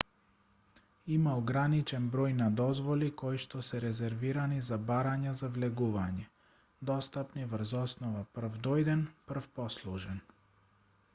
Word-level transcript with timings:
има 1.15 1.33
ограничен 1.41 2.05
број 2.13 2.31
на 2.37 2.45
дозволи 2.59 3.09
коишто 3.21 3.59
се 3.67 3.81
резервирани 3.83 4.57
за 4.69 4.79
барања 4.87 5.33
за 5.41 5.49
влегување 5.59 6.25
достапни 6.91 7.45
врз 7.53 7.73
основа 7.83 8.23
прв 8.39 8.55
дојден 8.69 9.05
прв 9.33 9.51
послужен 9.61 10.23